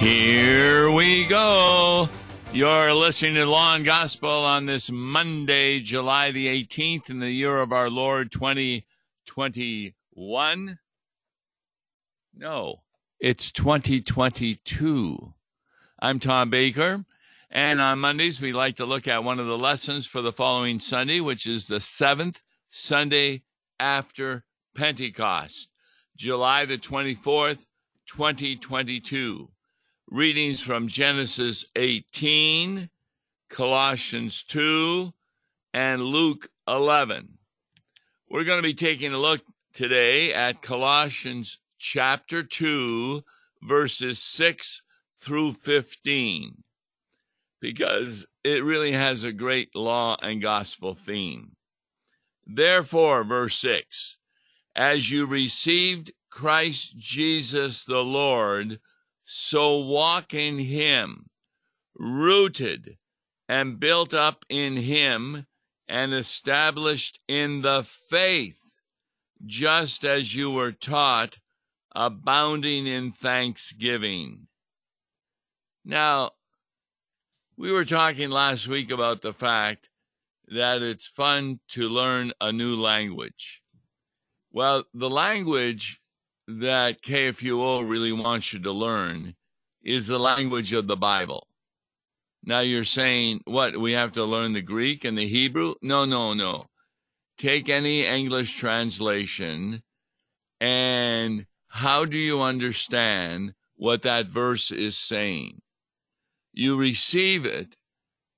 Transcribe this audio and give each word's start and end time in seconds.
Here 0.00 0.90
we 0.90 1.26
go. 1.26 2.08
You're 2.54 2.94
listening 2.94 3.34
to 3.34 3.44
Law 3.44 3.74
and 3.74 3.84
Gospel 3.84 4.30
on 4.30 4.64
this 4.64 4.90
Monday, 4.90 5.80
July 5.80 6.30
the 6.30 6.46
18th, 6.46 7.10
in 7.10 7.20
the 7.20 7.30
year 7.30 7.58
of 7.58 7.70
our 7.70 7.90
Lord 7.90 8.32
2021. 8.32 10.78
No, 12.34 12.76
it's 13.20 13.52
2022. 13.52 15.34
I'm 16.00 16.18
Tom 16.18 16.48
Baker, 16.48 17.04
and 17.50 17.78
on 17.78 17.98
Mondays 17.98 18.40
we 18.40 18.54
like 18.54 18.76
to 18.76 18.86
look 18.86 19.06
at 19.06 19.22
one 19.22 19.38
of 19.38 19.48
the 19.48 19.58
lessons 19.58 20.06
for 20.06 20.22
the 20.22 20.32
following 20.32 20.80
Sunday, 20.80 21.20
which 21.20 21.46
is 21.46 21.66
the 21.66 21.78
seventh 21.78 22.40
Sunday 22.70 23.42
after 23.78 24.44
Pentecost, 24.74 25.68
July 26.16 26.64
the 26.64 26.78
24th, 26.78 27.66
2022 28.06 29.50
readings 30.10 30.60
from 30.60 30.88
Genesis 30.88 31.64
18, 31.76 32.90
Colossians 33.48 34.42
2, 34.42 35.12
and 35.72 36.02
Luke 36.02 36.48
11. 36.66 37.38
We're 38.28 38.44
going 38.44 38.58
to 38.58 38.62
be 38.62 38.74
taking 38.74 39.12
a 39.12 39.18
look 39.18 39.40
today 39.72 40.34
at 40.34 40.62
Colossians 40.62 41.60
chapter 41.78 42.42
2, 42.42 43.22
verses 43.62 44.18
6 44.18 44.82
through 45.20 45.52
15, 45.52 46.64
because 47.60 48.26
it 48.42 48.64
really 48.64 48.92
has 48.92 49.22
a 49.22 49.32
great 49.32 49.76
law 49.76 50.16
and 50.20 50.42
gospel 50.42 50.94
theme. 50.94 51.56
Therefore, 52.46 53.22
verse 53.22 53.56
6 53.58 54.16
as 54.74 55.10
you 55.10 55.26
received 55.26 56.12
Christ 56.30 56.96
Jesus 56.96 57.84
the 57.84 57.98
Lord, 57.98 58.78
so 59.32 59.78
walk 59.78 60.34
in 60.34 60.58
him, 60.58 61.30
rooted 61.96 62.96
and 63.48 63.78
built 63.78 64.12
up 64.12 64.44
in 64.48 64.76
him 64.76 65.46
and 65.88 66.12
established 66.12 67.20
in 67.28 67.62
the 67.62 67.86
faith, 68.08 68.60
just 69.46 70.04
as 70.04 70.34
you 70.34 70.50
were 70.50 70.72
taught, 70.72 71.38
abounding 71.94 72.88
in 72.88 73.12
thanksgiving. 73.12 74.48
Now, 75.84 76.32
we 77.56 77.70
were 77.70 77.84
talking 77.84 78.30
last 78.30 78.66
week 78.66 78.90
about 78.90 79.22
the 79.22 79.32
fact 79.32 79.90
that 80.48 80.82
it's 80.82 81.06
fun 81.06 81.60
to 81.68 81.88
learn 81.88 82.32
a 82.40 82.50
new 82.50 82.74
language. 82.74 83.62
Well, 84.50 84.82
the 84.92 85.08
language 85.08 85.99
that 86.58 87.02
KFUO 87.02 87.88
really 87.88 88.12
wants 88.12 88.52
you 88.52 88.58
to 88.60 88.72
learn 88.72 89.34
is 89.82 90.08
the 90.08 90.18
language 90.18 90.72
of 90.72 90.86
the 90.86 90.96
Bible. 90.96 91.46
Now 92.42 92.60
you're 92.60 92.84
saying, 92.84 93.42
what, 93.44 93.78
we 93.78 93.92
have 93.92 94.12
to 94.12 94.24
learn 94.24 94.54
the 94.54 94.62
Greek 94.62 95.04
and 95.04 95.16
the 95.16 95.28
Hebrew? 95.28 95.74
No, 95.82 96.04
no, 96.04 96.34
no. 96.34 96.64
Take 97.38 97.68
any 97.68 98.04
English 98.04 98.56
translation 98.56 99.82
and 100.60 101.46
how 101.68 102.04
do 102.04 102.18
you 102.18 102.40
understand 102.40 103.54
what 103.76 104.02
that 104.02 104.26
verse 104.26 104.70
is 104.70 104.98
saying? 104.98 105.62
You 106.52 106.76
receive 106.76 107.46
it 107.46 107.76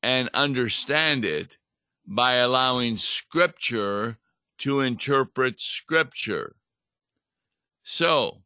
and 0.02 0.28
understand 0.34 1.24
it 1.24 1.56
by 2.06 2.34
allowing 2.34 2.98
Scripture 2.98 4.18
to 4.58 4.80
interpret 4.80 5.60
Scripture. 5.60 6.54
So, 7.82 8.42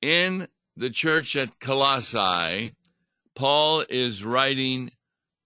in 0.00 0.48
the 0.76 0.90
church 0.90 1.36
at 1.36 1.60
Colossae, 1.60 2.74
Paul 3.34 3.84
is 3.88 4.24
writing 4.24 4.92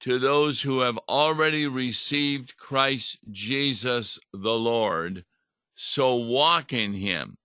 to 0.00 0.19
those 0.19 0.62
who 0.62 0.81
have 0.81 0.99
already 1.09 1.66
received 1.66 2.56
Christ 2.56 3.19
Jesus 3.31 4.19
the 4.33 4.55
Lord. 4.55 5.25
So 5.75 6.15
walk 6.15 6.72
in 6.72 6.93
him. 6.93 7.37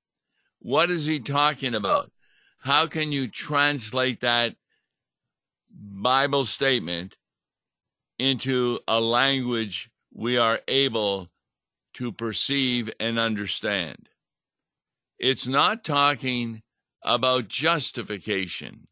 What 0.59 0.89
is 0.89 1.05
he 1.05 1.19
talking 1.19 1.73
about? 1.73 2.11
How 2.59 2.87
can 2.87 3.11
you 3.11 3.27
translate 3.27 4.21
that 4.21 4.55
Bible 5.69 6.45
statement 6.45 7.17
into 8.19 8.79
a 8.87 9.01
language 9.01 9.89
we 10.13 10.37
are 10.37 10.61
able 10.67 11.29
to 11.95 12.11
perceive 12.11 12.89
and 12.99 13.19
understand? 13.19 14.09
It's 15.25 15.47
not 15.47 15.85
talking 15.85 16.63
about 17.01 17.47
justification 17.47 18.89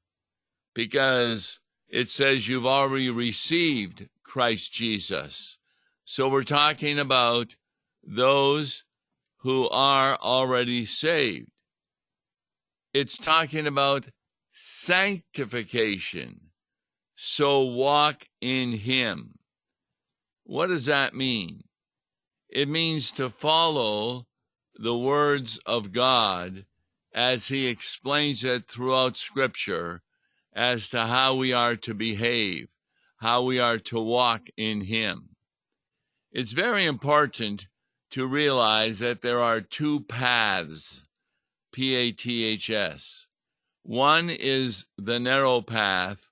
because 0.73 1.59
it 1.89 2.09
says 2.09 2.47
you've 2.47 2.65
already 2.65 3.09
received 3.09 4.07
Christ 4.23 4.71
Jesus. 4.71 5.57
So 6.05 6.29
we're 6.29 6.43
talking 6.43 6.97
about 6.99 7.57
those 8.01 8.85
who 9.39 9.67
are 9.71 10.15
already 10.21 10.85
saved. 10.85 11.51
It's 12.93 13.17
talking 13.17 13.67
about 13.67 14.05
sanctification. 14.53 16.51
So 17.17 17.59
walk 17.59 18.23
in 18.39 18.71
Him. 18.71 19.37
What 20.45 20.67
does 20.67 20.85
that 20.85 21.13
mean? 21.13 21.65
It 22.49 22.69
means 22.69 23.11
to 23.11 23.29
follow 23.29 24.27
the 24.81 24.97
words 24.97 25.59
of 25.65 25.91
God 25.91 26.65
as 27.13 27.49
he 27.49 27.67
explains 27.67 28.43
it 28.43 28.67
throughout 28.67 29.15
Scripture 29.15 30.01
as 30.53 30.89
to 30.89 31.05
how 31.05 31.35
we 31.35 31.53
are 31.53 31.75
to 31.75 31.93
behave, 31.93 32.67
how 33.17 33.43
we 33.43 33.59
are 33.59 33.77
to 33.77 33.99
walk 33.99 34.47
in 34.57 34.81
him. 34.81 35.35
It's 36.31 36.53
very 36.53 36.85
important 36.85 37.67
to 38.09 38.25
realize 38.25 38.97
that 38.99 39.21
there 39.21 39.39
are 39.39 39.61
two 39.61 39.99
paths, 40.01 41.03
P 41.71 41.93
A 41.93 42.11
T 42.11 42.43
H 42.43 42.69
S. 42.71 43.27
One 43.83 44.29
is 44.31 44.85
the 44.97 45.19
narrow 45.19 45.61
path 45.61 46.27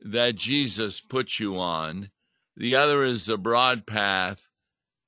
that 0.00 0.36
Jesus 0.36 1.00
puts 1.00 1.40
you 1.40 1.58
on, 1.58 2.10
the 2.56 2.76
other 2.76 3.04
is 3.04 3.26
the 3.26 3.36
broad 3.36 3.84
path 3.84 4.48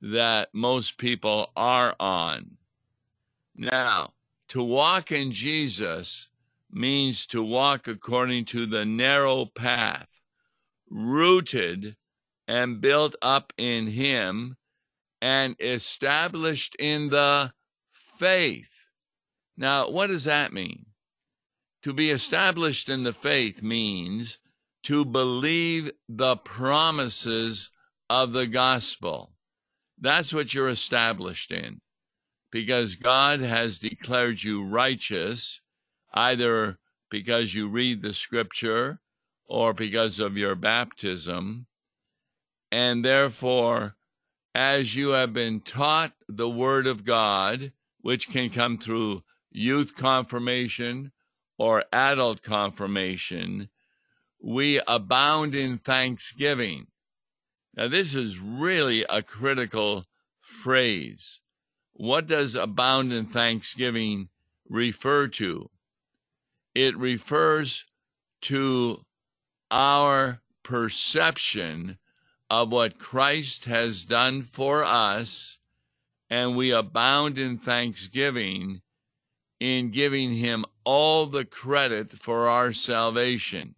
that 0.00 0.48
most 0.52 0.98
people 0.98 1.52
are 1.54 1.94
on. 2.00 2.58
Now, 3.54 4.14
to 4.48 4.62
walk 4.62 5.12
in 5.12 5.32
Jesus 5.32 6.28
means 6.70 7.26
to 7.26 7.42
walk 7.42 7.86
according 7.86 8.46
to 8.46 8.66
the 8.66 8.84
narrow 8.84 9.46
path, 9.46 10.20
rooted 10.88 11.96
and 12.48 12.80
built 12.80 13.14
up 13.20 13.52
in 13.56 13.88
Him 13.88 14.56
and 15.20 15.54
established 15.60 16.74
in 16.78 17.10
the 17.10 17.52
faith. 17.92 18.70
Now, 19.56 19.90
what 19.90 20.08
does 20.08 20.24
that 20.24 20.52
mean? 20.52 20.86
To 21.82 21.92
be 21.92 22.10
established 22.10 22.88
in 22.88 23.02
the 23.02 23.12
faith 23.12 23.62
means 23.62 24.38
to 24.84 25.04
believe 25.04 25.90
the 26.08 26.36
promises 26.36 27.70
of 28.08 28.32
the 28.32 28.46
gospel. 28.46 29.32
That's 30.00 30.32
what 30.32 30.52
you're 30.54 30.68
established 30.68 31.52
in 31.52 31.80
because 32.52 32.96
God 32.96 33.40
has 33.40 33.78
declared 33.78 34.42
you 34.42 34.62
righteous, 34.62 35.62
either 36.12 36.76
because 37.10 37.54
you 37.54 37.66
read 37.66 38.02
the 38.02 38.12
scripture 38.12 39.00
or 39.46 39.72
because 39.72 40.20
of 40.20 40.36
your 40.36 40.54
baptism. 40.54 41.66
And 42.70 43.04
therefore, 43.04 43.96
as 44.54 44.94
you 44.94 45.08
have 45.08 45.32
been 45.32 45.60
taught 45.60 46.12
the 46.28 46.48
word 46.48 46.86
of 46.86 47.04
God, 47.04 47.72
which 48.02 48.28
can 48.28 48.50
come 48.50 48.76
through 48.76 49.22
youth 49.50 49.96
confirmation 49.96 51.12
or 51.58 51.84
adult 51.90 52.42
confirmation, 52.42 53.70
we 54.42 54.80
abound 54.86 55.54
in 55.54 55.78
thanksgiving. 55.78 56.88
Now, 57.74 57.88
this 57.88 58.14
is 58.14 58.38
really 58.38 59.06
a 59.08 59.22
critical 59.22 60.04
phrase 60.40 61.40
what 61.94 62.26
does 62.26 62.54
abound 62.54 63.12
in 63.12 63.26
thanksgiving 63.26 64.28
refer 64.68 65.28
to? 65.28 65.70
It 66.74 66.96
refers 66.96 67.84
to 68.42 69.00
our 69.70 70.40
perception 70.62 71.98
of 72.48 72.70
what 72.70 72.98
Christ 72.98 73.66
has 73.66 74.04
done 74.04 74.42
for 74.42 74.84
us, 74.84 75.58
and 76.28 76.56
we 76.56 76.70
abound 76.70 77.38
in 77.38 77.58
thanksgiving 77.58 78.82
in 79.60 79.90
giving 79.90 80.34
him 80.34 80.64
all 80.84 81.26
the 81.26 81.44
credit 81.44 82.18
for 82.20 82.48
our 82.48 82.72
salvation. 82.72 83.74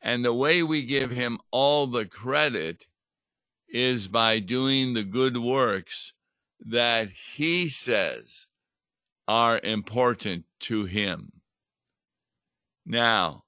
And 0.00 0.24
the 0.24 0.34
way 0.34 0.62
we 0.62 0.84
give 0.84 1.10
him 1.10 1.38
all 1.50 1.86
the 1.86 2.06
credit 2.06 2.86
is 3.68 4.06
by 4.06 4.38
doing 4.38 4.94
the 4.94 5.02
good 5.02 5.36
works 5.36 6.12
that 6.66 7.10
he 7.10 7.68
says 7.68 8.46
are 9.28 9.60
important 9.62 10.44
to 10.60 10.84
him. 10.84 11.32
Now, 12.86 13.44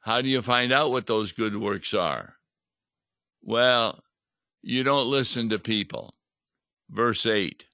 How 0.00 0.20
do 0.20 0.28
you 0.28 0.42
find 0.42 0.72
out 0.72 0.90
what 0.90 1.06
those 1.06 1.32
good 1.32 1.56
works 1.56 1.94
are? 1.94 2.36
Well, 3.42 4.02
you 4.62 4.82
don't 4.82 5.08
listen 5.10 5.48
to 5.50 5.58
people. 5.58 6.14
Verse 6.90 7.24
8 7.26 7.66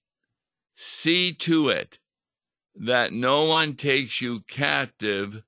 See 0.76 1.32
to 1.34 1.68
it 1.70 1.98
that 2.74 3.12
no 3.12 3.44
one 3.44 3.74
takes 3.76 4.20
you 4.20 4.40
captive 4.42 5.42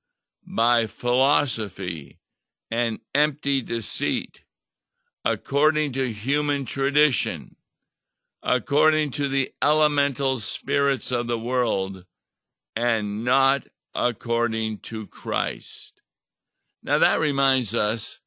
by 0.46 0.86
philosophy 0.86 2.18
and 2.70 3.00
empty 3.14 3.62
deceit, 3.62 4.42
according 5.24 5.92
to 5.92 6.12
human 6.12 6.64
tradition, 6.64 7.56
according 8.42 9.10
to 9.10 9.28
the 9.28 9.52
elemental 9.62 10.38
spirits 10.38 11.10
of 11.12 11.26
the 11.26 11.38
world, 11.38 12.04
and 12.74 13.24
not 13.24 13.66
according 13.94 14.78
to 14.78 15.06
Christ. 15.06 16.00
Now 16.82 16.98
that 16.98 17.20
reminds 17.20 17.74
us 17.74 18.20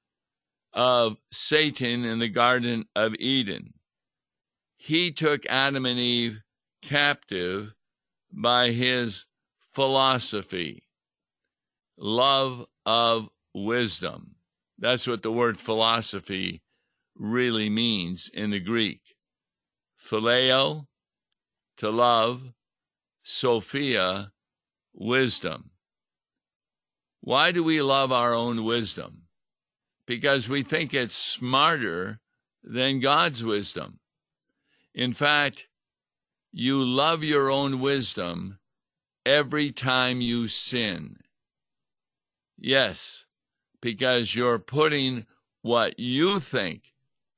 of 0.74 1.18
Satan 1.32 2.04
in 2.04 2.20
the 2.20 2.30
Garden 2.30 2.86
of 2.96 3.16
Eden. 3.16 3.74
He 4.76 5.12
took 5.12 5.46
Adam 5.46 5.86
and 5.86 6.00
Eve 6.00 6.42
captive 6.82 7.74
by 8.32 8.72
his 8.72 9.26
philosophy, 9.74 10.84
love 11.98 12.66
of 12.86 13.30
wisdom. 13.54 14.36
That's 14.78 15.08
what 15.08 15.22
the 15.22 15.32
word 15.32 15.60
philosophy 15.60 16.62
really 17.16 17.70
means 17.70 18.30
in 18.34 18.50
the 18.50 18.60
Greek. 18.60 19.16
Phileo, 20.04 20.88
to 21.78 21.90
love, 21.90 22.54
Sophia, 23.24 24.32
wisdom. 24.94 25.72
Why 27.22 27.52
do 27.52 27.64
we 27.64 27.82
love 27.82 28.12
our 28.12 28.34
own 28.34 28.66
wisdom? 28.66 29.24
Because 30.06 30.50
we 30.50 30.62
think 30.62 30.94
it's 30.94 31.16
smarter 31.16 32.20
than 32.62 33.00
God's 33.00 33.44
wisdom. 33.44 34.00
In 34.94 35.14
fact, 35.14 35.68
you 36.52 36.84
love 36.84 37.24
your 37.24 37.50
own 37.50 37.80
wisdom 37.80 38.60
every 39.26 39.72
time 39.72 40.20
you 40.20 40.50
sin. 40.50 41.18
Yes, 42.58 43.26
because 43.82 44.36
you're 44.36 44.60
putting 44.60 45.26
what 45.62 45.98
you 45.98 46.42
think 46.42 46.94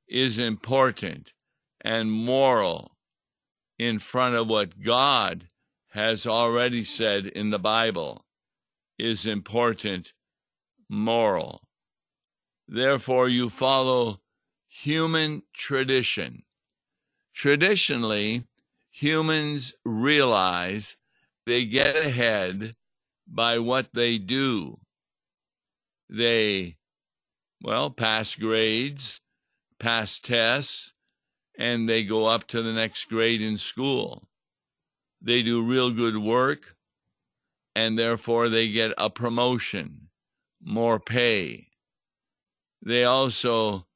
is 0.08 0.40
important 0.40 1.35
and 1.86 2.12
moral 2.12 2.98
in 3.78 4.00
front 4.00 4.34
of 4.36 4.48
what 4.48 4.82
God 4.82 5.48
has 5.92 6.26
already 6.26 6.84
said 6.84 7.28
in 7.28 7.52
the 7.52 7.60
Bible 7.60 8.26
is 8.98 9.28
important, 9.28 10.12
moral. 10.90 11.62
Therefore, 12.68 13.30
you 13.30 13.52
follow 13.52 14.20
human 14.68 15.44
tradition. 15.54 16.42
Traditionally, 17.36 18.46
humans 18.90 19.76
realize 19.86 20.98
they 21.46 21.66
get 21.66 21.96
ahead 21.96 22.76
by 23.28 23.60
what 23.60 23.90
they 23.94 24.18
do. 24.18 24.78
They, 26.10 26.78
well, 27.62 27.92
pass 27.92 28.34
grades, 28.34 29.22
pass 29.80 30.18
tests, 30.18 30.94
and 31.58 31.88
they 31.88 32.04
go 32.04 32.26
up 32.26 32.48
to 32.48 32.62
the 32.62 32.74
next 32.74 33.06
grade 33.06 33.42
in 33.42 33.58
school. 33.58 34.28
They 35.22 35.42
do 35.42 35.64
real 35.64 35.92
good 35.92 36.18
work, 36.18 36.76
and 37.76 37.98
therefore 37.98 38.50
they 38.50 38.70
get 38.70 38.94
a 38.98 39.10
promotion, 39.10 40.10
more 40.62 41.00
pay. 41.00 41.68
They 42.86 43.04
also 43.04 43.88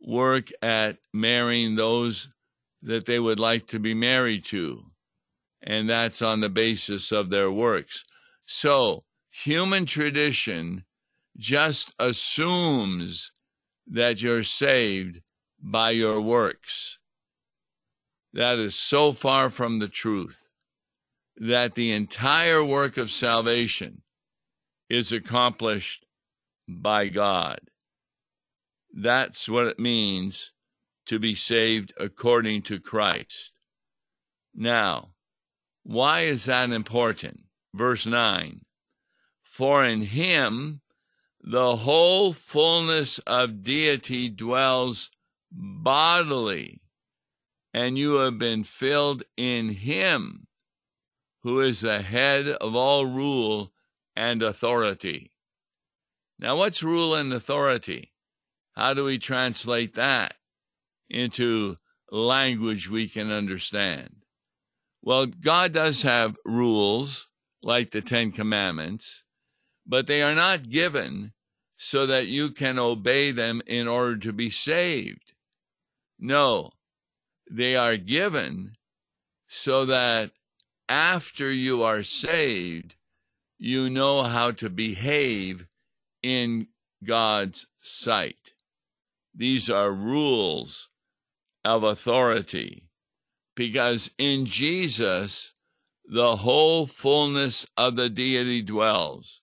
work 0.00 0.50
at 0.62 0.98
marrying 1.12 1.74
those 1.74 2.28
that 2.82 3.06
they 3.06 3.18
would 3.18 3.40
like 3.40 3.66
to 3.68 3.78
be 3.78 3.94
married 3.94 4.44
to, 4.46 4.84
and 5.62 5.88
that's 5.88 6.22
on 6.22 6.40
the 6.40 6.48
basis 6.48 7.10
of 7.10 7.30
their 7.30 7.50
works. 7.50 8.04
So, 8.46 9.02
human 9.30 9.86
tradition 9.86 10.84
just 11.36 11.92
assumes 11.98 13.32
that 13.86 14.22
you're 14.22 14.44
saved 14.44 15.20
by 15.60 15.90
your 15.90 16.20
works. 16.20 16.98
That 18.36 18.58
is 18.58 18.74
so 18.74 19.14
far 19.14 19.48
from 19.48 19.78
the 19.78 19.88
truth 19.88 20.50
that 21.38 21.74
the 21.74 21.90
entire 21.90 22.62
work 22.62 22.98
of 22.98 23.10
salvation 23.10 24.02
is 24.90 25.10
accomplished 25.10 26.04
by 26.68 27.08
God. 27.08 27.60
That's 28.92 29.48
what 29.48 29.66
it 29.66 29.78
means 29.78 30.52
to 31.06 31.18
be 31.18 31.34
saved 31.34 31.94
according 31.98 32.60
to 32.64 32.78
Christ. 32.78 33.52
Now, 34.54 35.12
why 35.82 36.24
is 36.24 36.44
that 36.44 36.68
important? 36.68 37.44
Verse 37.72 38.04
9 38.04 38.60
For 39.44 39.82
in 39.82 40.02
him 40.02 40.82
the 41.40 41.76
whole 41.76 42.34
fullness 42.34 43.18
of 43.20 43.62
deity 43.62 44.28
dwells 44.28 45.10
bodily, 45.50 46.82
and 47.76 47.98
you 47.98 48.14
have 48.14 48.38
been 48.38 48.64
filled 48.64 49.22
in 49.36 49.68
him 49.68 50.46
who 51.42 51.60
is 51.60 51.82
the 51.82 52.00
head 52.00 52.48
of 52.48 52.74
all 52.74 53.04
rule 53.04 53.70
and 54.16 54.42
authority. 54.42 55.30
Now, 56.38 56.56
what's 56.56 56.82
rule 56.82 57.14
and 57.14 57.34
authority? 57.34 58.14
How 58.72 58.94
do 58.94 59.04
we 59.04 59.18
translate 59.18 59.94
that 59.94 60.36
into 61.10 61.76
language 62.10 62.88
we 62.88 63.10
can 63.10 63.30
understand? 63.30 64.22
Well, 65.02 65.26
God 65.26 65.74
does 65.74 66.00
have 66.00 66.38
rules 66.46 67.28
like 67.62 67.90
the 67.90 68.00
Ten 68.00 68.32
Commandments, 68.32 69.22
but 69.86 70.06
they 70.06 70.22
are 70.22 70.34
not 70.34 70.70
given 70.70 71.34
so 71.76 72.06
that 72.06 72.26
you 72.26 72.52
can 72.52 72.78
obey 72.78 73.32
them 73.32 73.60
in 73.66 73.86
order 73.86 74.16
to 74.16 74.32
be 74.32 74.48
saved. 74.48 75.34
No, 76.18 76.70
they 77.50 77.76
are 77.76 77.96
given 77.96 78.76
so 79.48 79.84
that 79.86 80.32
after 80.88 81.50
you 81.50 81.82
are 81.82 82.02
saved, 82.02 82.94
you 83.58 83.88
know 83.88 84.22
how 84.22 84.50
to 84.52 84.68
behave 84.68 85.66
in 86.22 86.68
God's 87.04 87.66
sight. 87.80 88.52
These 89.34 89.68
are 89.70 89.92
rules 89.92 90.88
of 91.64 91.82
authority 91.82 92.84
because 93.54 94.10
in 94.18 94.46
Jesus, 94.46 95.52
the 96.04 96.36
whole 96.36 96.86
fullness 96.86 97.66
of 97.76 97.96
the 97.96 98.08
deity 98.08 98.62
dwells. 98.62 99.40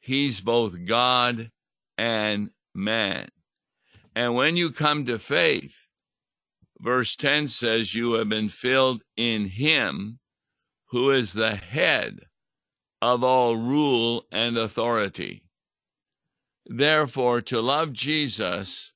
He's 0.00 0.40
both 0.40 0.84
God 0.84 1.50
and 1.96 2.50
man. 2.74 3.28
And 4.14 4.34
when 4.34 4.56
you 4.56 4.70
come 4.70 5.06
to 5.06 5.18
faith, 5.18 5.83
verse 6.84 7.16
10 7.16 7.48
says, 7.48 7.94
You 7.94 8.12
have 8.12 8.28
been 8.28 8.48
filled 8.48 9.02
in 9.16 9.46
Him 9.46 10.20
who 10.94 11.10
is 11.10 11.32
the 11.32 11.56
head 11.56 12.20
of 13.02 13.24
all 13.24 13.56
rule 13.56 14.24
and 14.30 14.56
authority. 14.56 15.42
Therefore, 16.66 17.40
to 17.42 17.60
love 17.60 17.92
Jesus 17.92 18.92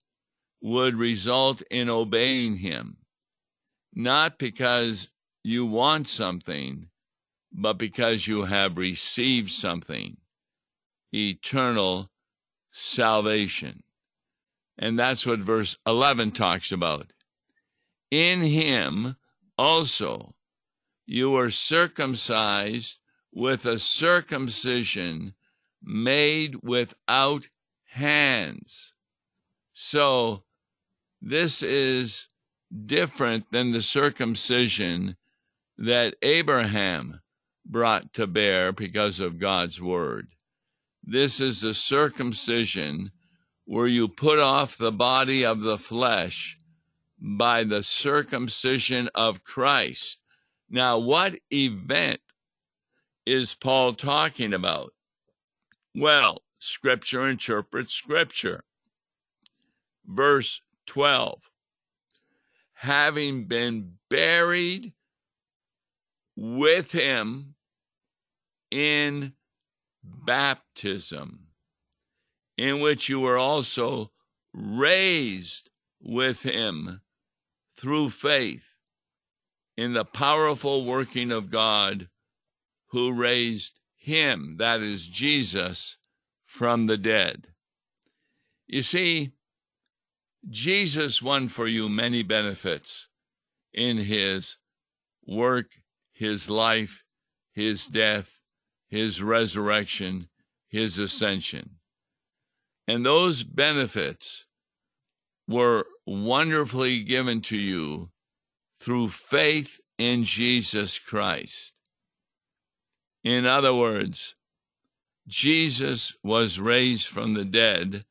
would 0.62 0.94
result 0.94 1.60
in 1.70 1.90
obeying 1.90 2.58
him, 2.58 2.98
not 3.92 4.38
because 4.38 5.10
you 5.42 5.66
want 5.66 6.08
something, 6.08 6.88
but 7.52 7.78
because 7.78 8.28
you 8.28 8.44
have 8.44 8.78
received 8.78 9.50
something 9.50 10.18
eternal 11.12 12.10
salvation. 12.70 13.82
And 14.78 14.96
that's 14.96 15.26
what 15.26 15.40
verse 15.40 15.76
11 15.84 16.30
talks 16.30 16.70
about. 16.70 17.12
In 18.10 18.40
him 18.40 19.16
also 19.56 20.30
you 21.06 21.30
were 21.30 21.50
circumcised 21.50 22.98
with 23.32 23.64
a 23.64 23.78
circumcision 23.78 25.34
made 25.82 26.56
without 26.62 27.48
hands. 27.86 28.92
So, 29.72 30.44
this 31.22 31.62
is 31.62 32.28
different 32.86 33.46
than 33.50 33.72
the 33.72 33.80
circumcision 33.80 35.16
that 35.78 36.16
Abraham 36.20 37.20
brought 37.64 38.12
to 38.14 38.26
bear 38.26 38.72
because 38.72 39.18
of 39.20 39.38
God's 39.38 39.80
word. 39.80 40.28
This 41.02 41.40
is 41.40 41.62
the 41.62 41.72
circumcision 41.72 43.12
where 43.64 43.86
you 43.86 44.08
put 44.08 44.38
off 44.38 44.76
the 44.76 44.92
body 44.92 45.44
of 45.44 45.60
the 45.60 45.78
flesh 45.78 46.57
by 47.20 47.64
the 47.64 47.82
circumcision 47.82 49.08
of 49.14 49.44
Christ 49.44 50.18
now, 50.70 50.98
what 50.98 51.38
event 51.50 52.20
is 53.24 53.54
Paul 53.54 53.94
talking 53.94 54.52
about? 54.52 54.92
Well, 55.94 56.42
Scripture 56.60 57.26
interprets 57.26 57.94
Scripture. 57.94 58.64
Verse 60.06 60.60
12 60.86 61.40
Having 62.74 63.46
been 63.46 63.94
buried 64.10 64.92
with 66.36 66.92
him 66.92 67.54
in 68.70 69.32
baptism, 70.04 71.48
in 72.56 72.80
which 72.80 73.08
you 73.08 73.20
were 73.20 73.38
also 73.38 74.12
raised 74.52 75.70
with 76.00 76.42
him 76.42 77.00
through 77.78 78.10
faith 78.10 78.74
in 79.76 79.92
the 79.92 80.04
powerful 80.04 80.84
working 80.84 81.30
of 81.30 81.50
God 81.50 82.08
who 82.88 83.12
raised 83.12 83.78
him, 83.96 84.56
that 84.58 84.80
is 84.80 85.06
Jesus, 85.06 85.96
from 86.44 86.86
the 86.86 86.96
dead. 86.96 87.48
You 88.66 88.82
see, 88.82 89.32
Jesus 90.48 91.22
won 91.22 91.48
for 91.48 91.66
you 91.66 91.88
many 91.88 92.22
benefits 92.22 93.08
in 93.72 93.98
his 93.98 94.56
work, 95.26 95.66
his 96.12 96.50
life, 96.50 97.04
his 97.52 97.86
death, 97.86 98.40
his 98.88 99.22
resurrection, 99.22 100.28
his 100.68 100.98
ascension. 100.98 101.76
And 102.86 103.04
those 103.04 103.44
benefits 103.44 104.46
were 105.48 105.86
wonderfully 106.06 107.02
given 107.02 107.40
to 107.40 107.56
you 107.56 108.10
through 108.78 109.08
faith 109.08 109.80
in 109.96 110.22
Jesus 110.22 110.98
Christ. 110.98 111.72
In 113.24 113.46
other 113.46 113.74
words, 113.74 114.34
Jesus 115.26 116.16
was 116.22 116.60
raised 116.60 117.06
from 117.06 117.34
the 117.34 117.44
dead 117.44 118.04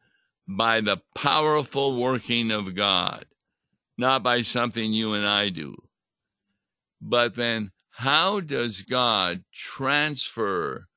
by 0.48 0.82
the 0.82 1.01
powerful 1.15 2.00
working 2.00 2.51
of 2.51 2.75
God, 2.75 3.25
not 3.98 4.24
by 4.24 4.41
something 4.41 4.94
you 4.94 5.13
and 5.13 5.25
I 5.25 5.50
do. 5.50 5.75
But 7.01 7.36
then, 7.36 7.72
how 7.91 8.39
does 8.39 8.82
God 8.82 9.44
transfer 9.51 10.88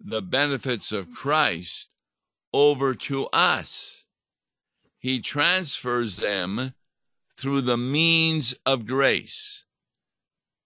the 0.00 0.22
benefits 0.22 0.92
of 0.92 1.12
Christ 1.12 1.88
over 2.52 2.94
to 2.94 3.26
us? 3.26 3.97
He 5.08 5.20
transfers 5.20 6.18
them 6.18 6.74
through 7.34 7.62
the 7.62 7.78
means 7.78 8.52
of 8.66 8.84
grace. 8.84 9.64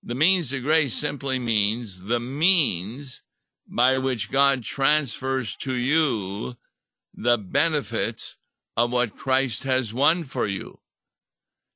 The 0.03 0.17
means 0.17 0.53
of 0.53 0.65
grace 0.65 0.95
simply 0.95 1.39
means 1.39 2.03
the 2.03 2.19
means 2.19 3.23
by 3.69 3.99
which 3.99 4.33
God 4.33 4.65
transfers 4.65 5.55
to 5.59 5.75
you 5.75 6.57
the 7.15 7.39
benefits 7.39 8.37
of 8.77 8.91
what 8.91 9.17
Christ 9.17 9.63
has 9.63 9.95
won 9.95 10.25
for 10.25 10.49
you. 10.49 10.81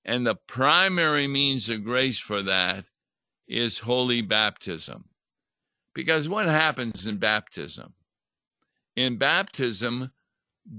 And 0.05 0.27
the 0.27 0.35
primary 0.35 1.29
means 1.29 1.71
of 1.71 1.85
grace 1.85 2.19
for 2.19 2.43
that 2.43 2.87
is 3.47 3.79
holy 3.79 4.23
baptism. 4.23 5.05
Because 5.95 6.29
what 6.29 6.47
happens 6.47 7.07
in 7.07 7.19
baptism? 7.19 7.95
In 8.97 9.19
baptism, 9.19 10.11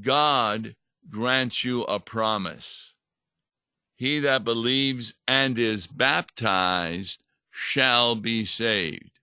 God 0.02 0.76
grants 1.10 1.64
you 1.64 1.84
a 1.84 2.00
promise. 2.00 2.94
He 3.96 4.20
that 4.20 4.44
believes 4.44 5.16
and 5.28 5.58
is 5.58 5.88
baptized 5.88 7.24
shall 7.50 8.16
be 8.16 8.46
saved. 8.46 9.20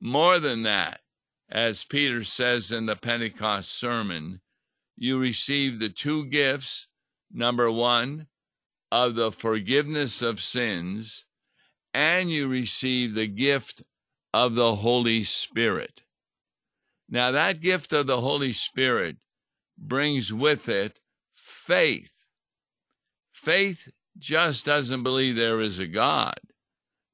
More 0.00 0.38
than 0.38 0.62
that, 0.64 1.00
as 1.48 1.84
Peter 1.84 2.24
says 2.24 2.72
in 2.72 2.86
the 2.86 2.96
Pentecost 2.96 3.72
sermon, 3.72 4.40
you 4.96 5.18
receive 5.18 5.78
the 5.78 5.88
two 5.88 6.26
gifts 6.26 6.88
number 7.32 7.70
one, 7.70 8.26
of 8.90 9.14
the 9.14 9.32
forgiveness 9.32 10.22
of 10.22 10.40
sins, 10.40 11.24
and 11.92 12.30
you 12.30 12.48
receive 12.48 13.14
the 13.14 13.26
gift 13.26 13.82
of 14.32 14.54
the 14.54 14.76
Holy 14.76 15.24
Spirit. 15.24 16.02
Now, 17.08 17.30
that 17.30 17.60
gift 17.60 17.92
of 17.92 18.06
the 18.06 18.20
Holy 18.20 18.52
Spirit 18.52 19.16
brings 19.78 20.32
with 20.32 20.68
it 20.68 21.00
faith. 21.34 22.12
Faith 23.32 23.88
just 24.18 24.64
doesn't 24.64 25.02
believe 25.02 25.36
there 25.36 25.60
is 25.60 25.78
a 25.78 25.86
God. 25.86 26.38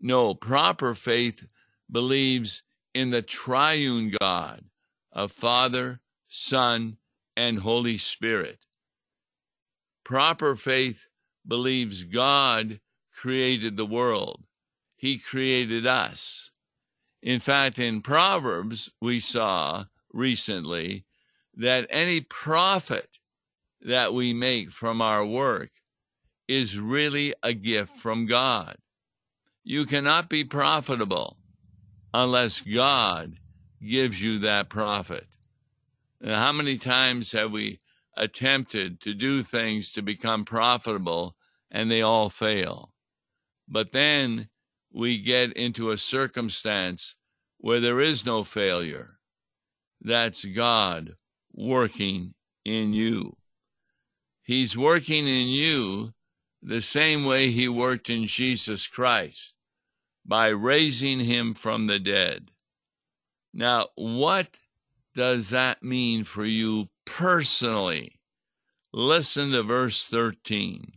No, 0.01 0.35
proper 0.35 0.95
faith 0.95 1.47
believes 1.91 2.63
in 2.95 3.11
the 3.11 3.23
triune 3.23 4.13
God 4.21 4.65
of 5.13 5.33
Father, 5.33 6.01
Son, 6.29 6.97
and 7.37 7.59
Holy 7.59 7.97
Spirit. 7.97 8.59
Proper 10.05 10.57
faith 10.57 11.07
believes 11.47 12.05
God 12.05 12.81
created 13.15 13.77
the 13.77 13.87
world, 13.87 14.43
He 14.97 15.19
created 15.19 15.87
us. 15.87 16.51
In 17.23 17.39
fact, 17.39 17.79
in 17.79 18.03
Proverbs, 18.03 18.91
we 19.01 19.21
saw 19.21 19.85
recently 20.13 21.05
that 21.55 21.87
any 21.91 22.21
profit 22.21 23.19
that 23.81 24.15
we 24.15 24.33
make 24.33 24.71
from 24.71 25.03
our 25.03 25.25
work 25.25 25.71
is 26.49 26.79
really 26.79 27.35
a 27.43 27.53
gift 27.53 27.97
from 27.97 28.27
God. 28.27 28.77
You 29.65 29.87
cannot 29.87 30.29
be 30.29 30.45
profitable 30.45 31.39
unless 32.13 32.61
God 32.61 33.37
gives 33.81 34.21
you 34.21 34.39
that 34.41 34.69
profit. 34.69 35.27
And 36.21 36.31
how 36.31 36.53
many 36.53 36.79
times 36.79 37.33
have 37.33 37.51
we 37.51 37.81
attempted 38.17 39.01
to 39.01 39.15
do 39.15 39.43
things 39.43 39.91
to 39.93 40.03
become 40.03 40.45
profitable 40.45 41.37
and 41.71 41.91
they 41.91 42.03
all 42.03 42.29
fail? 42.29 42.93
But 43.69 43.93
then 43.93 44.49
we 44.93 45.19
get 45.19 45.53
into 45.55 45.91
a 45.91 45.99
circumstance 45.99 47.17
where 47.59 47.81
there 47.81 48.01
is 48.01 48.27
no 48.27 48.45
failure. 48.45 49.07
That's 50.01 50.45
God 50.45 51.17
working 51.55 52.35
in 52.65 52.93
you. 52.93 53.37
He's 54.43 54.77
working 54.77 55.27
in 55.27 55.49
you 55.49 56.15
the 56.63 56.81
same 56.81 57.25
way 57.25 57.51
he 57.51 57.69
worked 57.69 58.11
in 58.11 58.27
Jesus 58.27 58.87
Christ 58.87 59.55
by 60.25 60.49
raising 60.49 61.21
him 61.21 61.55
from 61.55 61.87
the 61.87 61.99
dead. 61.99 62.51
Now, 63.53 63.89
what 63.97 64.59
does 65.15 65.51
that 65.51 65.83
mean 65.83 66.25
for 66.25 66.45
you 66.45 66.89
personally? 67.05 68.21
Listen 68.93 69.51
to 69.53 69.63
verse 69.63 70.07
13. 70.07 70.93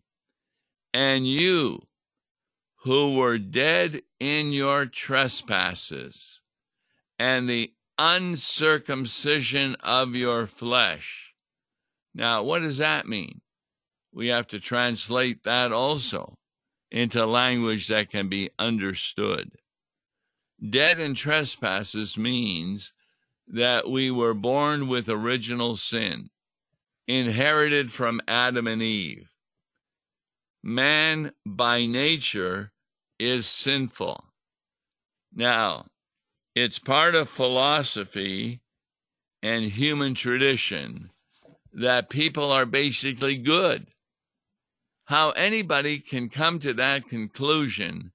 And 0.93 1.27
you 1.27 1.81
who 2.83 3.15
were 3.15 3.37
dead 3.37 4.01
in 4.19 4.51
your 4.51 4.85
trespasses 4.85 6.39
and 7.17 7.49
the 7.49 7.73
uncircumcision 7.97 9.75
of 9.81 10.15
your 10.15 10.47
flesh. 10.47 11.33
Now, 12.13 12.43
what 12.43 12.59
does 12.59 12.77
that 12.77 13.07
mean? 13.07 13.41
We 14.13 14.27
have 14.27 14.47
to 14.47 14.59
translate 14.59 15.43
that 15.43 15.71
also 15.71 16.37
into 16.91 17.25
language 17.25 17.87
that 17.87 18.09
can 18.09 18.29
be 18.29 18.49
understood. 18.57 19.51
Dead 20.69 20.99
in 20.99 21.15
trespasses 21.15 22.17
means 22.17 22.93
that 23.47 23.89
we 23.89 24.09
were 24.09 24.33
born 24.33 24.87
with 24.87 25.09
original 25.09 25.75
sin, 25.75 26.29
inherited 27.07 27.91
from 27.91 28.21
Adam 28.27 28.67
and 28.67 28.81
Eve. 28.81 29.29
Man 30.63 31.33
by 31.45 31.85
nature 31.85 32.71
is 33.19 33.45
sinful. 33.45 34.23
Now, 35.33 35.87
it's 36.55 36.79
part 36.79 37.13
of 37.13 37.29
philosophy 37.29 38.61
and 39.43 39.65
human 39.65 40.15
tradition 40.15 41.11
that 41.73 42.09
people 42.09 42.51
are 42.51 42.65
basically 42.65 43.37
good. 43.37 43.87
How 45.05 45.31
anybody 45.31 45.99
can 45.99 46.29
come 46.29 46.59
to 46.59 46.73
that 46.73 47.07
conclusion 47.07 48.11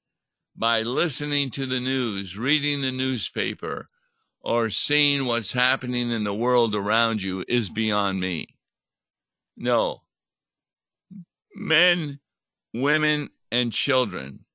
by 0.57 0.83
listening 0.83 1.51
to 1.51 1.67
the 1.67 1.79
news, 1.79 2.37
reading 2.37 2.81
the 2.81 2.91
newspaper, 2.91 3.87
or 4.41 4.71
seeing 4.71 5.27
what's 5.27 5.53
happening 5.53 6.11
in 6.11 6.25
the 6.25 6.35
world 6.35 6.75
around 6.75 7.23
you 7.23 7.45
is 7.47 7.69
beyond 7.69 8.19
me. 8.19 8.57
No. 9.57 10.03
Men, 11.55 12.19
women, 12.73 13.31
and 13.53 13.73
children 13.73 14.47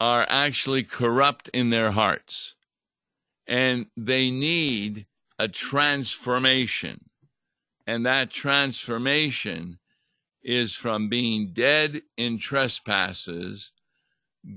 are 0.00 0.26
actually 0.28 0.82
corrupt 0.82 1.48
in 1.54 1.70
their 1.70 1.92
hearts, 1.92 2.55
and 3.46 3.86
they 3.96 4.30
need 4.30 5.06
a 5.38 5.48
transformation. 5.48 7.10
And 7.86 8.04
that 8.06 8.30
transformation 8.30 9.78
is 10.42 10.74
from 10.74 11.08
being 11.08 11.52
dead 11.52 12.02
in 12.16 12.38
trespasses. 12.38 13.72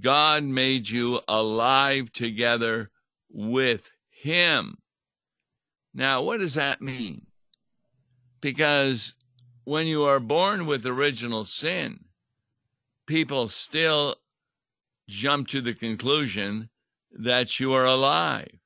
God 0.02 0.44
made 0.44 0.90
you 0.90 1.22
alive 1.28 2.12
together 2.12 2.92
with 3.32 3.92
him. 4.10 4.78
Now, 5.94 6.22
what 6.22 6.40
does 6.40 6.54
that 6.56 6.82
mean? 6.82 7.28
Because 8.42 9.14
when 9.64 9.88
you 9.88 10.04
are 10.04 10.20
born 10.20 10.66
with 10.66 10.86
original 10.86 11.46
sin, 11.46 12.06
people 13.08 13.48
still 13.48 14.16
jump 15.08 15.48
to 15.48 15.62
the 15.62 15.74
conclusion 15.74 16.70
that 17.12 17.60
you 17.60 17.74
are 17.74 17.86
alive. 17.86 18.60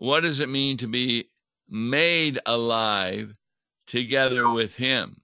What 0.00 0.20
does 0.20 0.40
it 0.40 0.48
mean 0.48 0.78
to 0.78 0.86
be 0.86 1.26
made 1.68 2.38
alive 2.46 3.34
together 3.86 4.48
with 4.48 4.76
Him? 4.76 5.20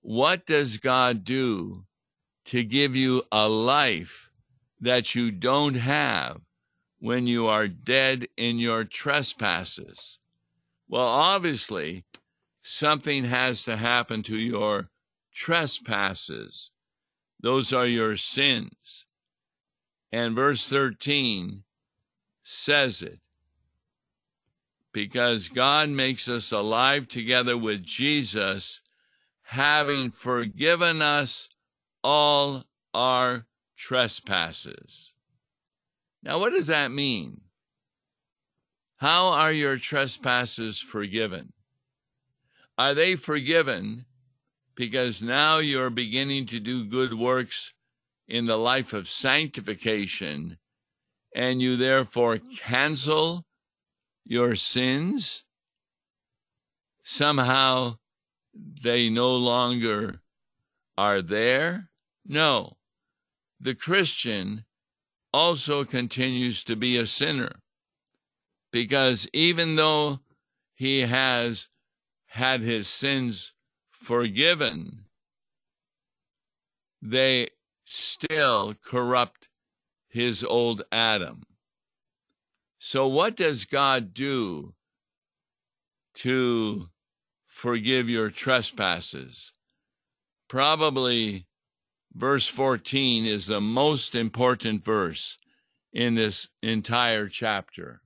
What 0.00 0.46
does 0.46 0.78
God 0.78 1.22
do 1.22 1.84
to 2.46 2.62
give 2.62 2.96
you 2.96 3.24
a 3.30 3.46
life 3.46 4.30
that 4.80 5.14
you 5.14 5.30
don't 5.30 5.74
have 5.74 6.40
when 6.98 7.26
you 7.26 7.46
are 7.46 7.68
dead 7.68 8.26
in 8.38 8.58
your 8.58 8.84
trespasses? 8.84 10.18
Well, 10.88 11.06
obviously, 11.06 12.04
something 12.62 13.24
has 13.24 13.64
to 13.64 13.76
happen 13.76 14.22
to 14.22 14.38
your 14.38 14.88
trespasses. 15.34 16.70
Those 17.38 17.74
are 17.74 17.86
your 17.86 18.16
sins. 18.16 19.04
And 20.10 20.34
verse 20.34 20.66
13 20.70 21.64
says 22.42 23.02
it 23.02 23.18
because 24.94 25.48
God 25.48 25.88
makes 25.88 26.28
us 26.28 26.52
alive 26.52 27.08
together 27.08 27.58
with 27.58 27.82
Jesus, 27.82 28.80
having 29.42 30.12
forgiven 30.12 31.02
us 31.02 31.48
all 32.04 32.64
our 32.94 33.44
trespasses. 33.76 35.12
Now, 36.22 36.38
what 36.38 36.52
does 36.52 36.68
that 36.68 36.92
mean? 36.92 37.40
How 38.98 39.26
are 39.26 39.52
your 39.52 39.78
trespasses 39.78 40.78
forgiven? 40.78 41.52
Are 42.78 42.94
they 42.94 43.16
forgiven 43.16 44.06
because 44.76 45.20
now 45.20 45.58
you're 45.58 45.90
beginning 45.90 46.46
to 46.46 46.60
do 46.60 46.84
good 46.84 47.14
works 47.14 47.72
in 48.28 48.46
the 48.46 48.56
life 48.56 48.92
of 48.92 49.08
sanctification 49.08 50.58
and 51.34 51.60
you 51.60 51.76
therefore 51.76 52.38
cancel 52.38 53.44
your 54.24 54.54
sins? 54.54 55.44
Somehow 57.02 57.98
they 58.54 59.10
no 59.10 59.34
longer 59.34 60.20
are 60.96 61.20
there? 61.20 61.90
No. 62.26 62.76
The 63.60 63.74
Christian 63.74 64.64
also 65.32 65.84
continues 65.84 66.62
to 66.64 66.76
be 66.76 66.96
a 66.96 67.06
sinner 67.06 67.60
because 68.70 69.28
even 69.32 69.76
though 69.76 70.20
he 70.74 71.00
has 71.00 71.68
had 72.26 72.60
his 72.60 72.88
sins 72.88 73.52
forgiven, 73.90 75.04
they 77.00 77.48
still 77.84 78.74
corrupt 78.84 79.48
his 80.08 80.42
old 80.42 80.82
Adam. 80.90 81.42
So, 82.86 83.06
what 83.06 83.34
does 83.34 83.64
God 83.64 84.12
do 84.12 84.74
to 86.16 86.90
forgive 87.46 88.10
your 88.10 88.28
trespasses? 88.28 89.52
Probably 90.50 91.46
verse 92.12 92.46
14 92.46 93.24
is 93.24 93.46
the 93.46 93.62
most 93.62 94.14
important 94.14 94.84
verse 94.84 95.38
in 95.94 96.14
this 96.14 96.48
entire 96.62 97.26
chapter. 97.26 98.02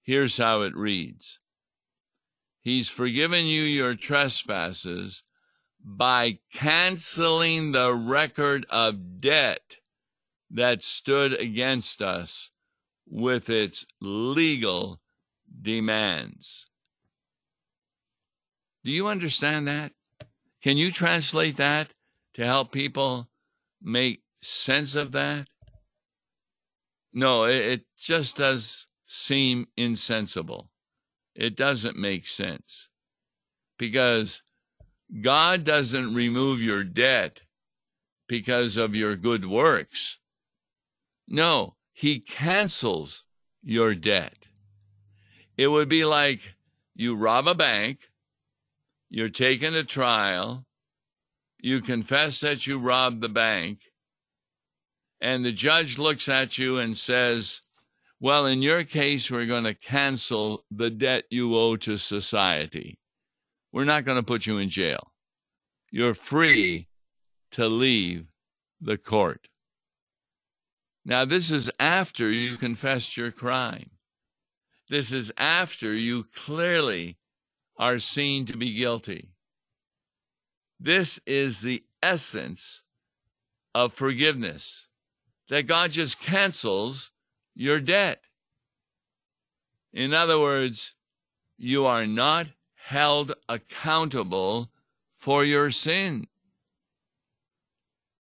Here's 0.00 0.38
how 0.38 0.62
it 0.62 0.74
reads 0.74 1.38
He's 2.62 2.88
forgiven 2.88 3.44
you 3.44 3.60
your 3.60 3.94
trespasses 3.94 5.22
by 5.84 6.38
canceling 6.50 7.72
the 7.72 7.92
record 7.92 8.64
of 8.70 9.20
debt 9.20 9.76
that 10.50 10.82
stood 10.82 11.34
against 11.34 12.00
us 12.00 12.48
with 13.06 13.48
its 13.50 13.86
legal 14.00 15.00
demands. 15.60 16.68
Do 18.84 18.90
you 18.90 19.06
understand 19.06 19.66
that? 19.68 19.92
Can 20.62 20.76
you 20.76 20.90
translate 20.90 21.56
that 21.56 21.92
to 22.34 22.44
help 22.44 22.72
people 22.72 23.28
make 23.82 24.22
sense 24.40 24.94
of 24.94 25.12
that? 25.12 25.48
No, 27.12 27.44
it, 27.44 27.56
it 27.56 27.84
just 27.98 28.36
does 28.36 28.86
seem 29.06 29.68
insensible. 29.76 30.70
It 31.34 31.56
doesn't 31.56 31.96
make 31.96 32.26
sense 32.26 32.88
because 33.78 34.42
God 35.20 35.64
doesn't 35.64 36.14
remove 36.14 36.60
your 36.60 36.84
debt 36.84 37.42
because 38.28 38.76
of 38.76 38.94
your 38.94 39.16
good 39.16 39.46
works. 39.46 40.18
No, 41.28 41.73
He 41.94 42.18
cancels 42.18 43.22
your 43.62 43.94
debt. 43.94 44.46
It 45.56 45.68
would 45.68 45.88
be 45.88 46.04
like 46.04 46.40
you 46.94 47.14
rob 47.14 47.46
a 47.46 47.54
bank, 47.54 48.10
you're 49.08 49.28
taken 49.28 49.72
to 49.72 49.84
trial, 49.84 50.66
you 51.60 51.80
confess 51.80 52.40
that 52.40 52.66
you 52.66 52.78
robbed 52.78 53.20
the 53.20 53.28
bank, 53.28 53.78
and 55.20 55.44
the 55.44 55.52
judge 55.52 55.96
looks 55.96 56.28
at 56.28 56.58
you 56.58 56.78
and 56.78 56.96
says, 56.96 57.60
well, 58.20 58.44
in 58.44 58.60
your 58.60 58.82
case, 58.82 59.30
we're 59.30 59.46
going 59.46 59.64
to 59.64 59.74
cancel 59.74 60.64
the 60.70 60.90
debt 60.90 61.24
you 61.30 61.56
owe 61.56 61.76
to 61.76 61.96
society. 61.96 62.98
We're 63.72 63.84
not 63.84 64.04
going 64.04 64.16
to 64.16 64.22
put 64.22 64.46
you 64.46 64.58
in 64.58 64.68
jail. 64.68 65.12
You're 65.90 66.14
free 66.14 66.88
to 67.52 67.68
leave 67.68 68.26
the 68.80 68.98
court. 68.98 69.48
Now, 71.04 71.24
this 71.24 71.50
is 71.50 71.70
after 71.78 72.30
you 72.30 72.56
confessed 72.56 73.16
your 73.16 73.30
crime. 73.30 73.90
This 74.88 75.12
is 75.12 75.32
after 75.36 75.92
you 75.92 76.24
clearly 76.34 77.16
are 77.76 77.98
seen 77.98 78.46
to 78.46 78.56
be 78.56 78.72
guilty. 78.74 79.30
This 80.80 81.20
is 81.26 81.60
the 81.60 81.82
essence 82.02 82.82
of 83.74 83.92
forgiveness 83.92 84.86
that 85.48 85.66
God 85.66 85.90
just 85.90 86.20
cancels 86.20 87.10
your 87.54 87.80
debt. 87.80 88.20
In 89.92 90.14
other 90.14 90.38
words, 90.38 90.92
you 91.58 91.86
are 91.86 92.06
not 92.06 92.46
held 92.74 93.34
accountable 93.48 94.70
for 95.14 95.44
your 95.44 95.70
sin. 95.70 96.26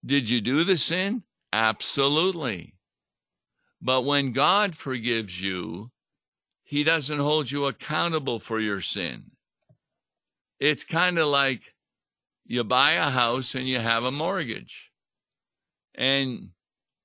Did 0.05 0.29
you 0.29 0.41
do 0.41 0.63
the 0.63 0.77
sin? 0.77 1.23
Absolutely. 1.53 2.73
But 3.79 4.01
when 4.01 4.31
God 4.33 4.75
forgives 4.75 5.39
you, 5.39 5.91
He 6.63 6.83
doesn't 6.83 7.19
hold 7.19 7.51
you 7.51 7.67
accountable 7.67 8.39
for 8.39 8.59
your 8.59 8.81
sin. 8.81 9.25
It's 10.59 10.83
kind 10.83 11.19
of 11.19 11.27
like 11.27 11.75
you 12.43 12.63
buy 12.63 12.93
a 12.93 13.11
house 13.11 13.53
and 13.53 13.67
you 13.67 13.77
have 13.77 14.03
a 14.03 14.11
mortgage. 14.11 14.91
And 15.93 16.49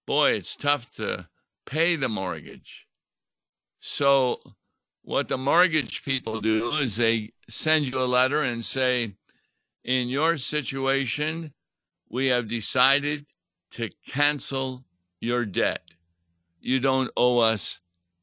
boy, 0.07 0.31
it's 0.31 0.57
tough 0.57 0.91
to 0.93 1.29
pay 1.67 1.97
the 1.97 2.09
mortgage. 2.09 2.87
So, 3.81 4.41
what 5.03 5.29
the 5.29 5.37
mortgage 5.37 6.03
people 6.03 6.41
do 6.41 6.73
is 6.77 6.97
they 6.97 7.33
send 7.51 7.87
you 7.87 7.99
a 8.01 8.09
letter 8.09 8.41
and 8.41 8.65
say, 8.65 9.13
in 9.85 10.09
your 10.09 10.39
situation, 10.39 11.53
we 12.09 12.27
have 12.29 12.49
decided 12.49 13.27
to 13.73 13.91
cancel 14.07 14.85
your 15.21 15.45
debt. 15.45 15.83
You 16.61 16.81
don't 16.81 17.11
owe 17.17 17.39
us 17.39 17.81